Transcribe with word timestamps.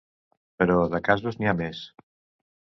Però 0.63 0.77
de 0.93 1.01
casos 1.09 1.37
n’hi 1.41 1.51
ha 1.53 1.55
més. 1.61 1.85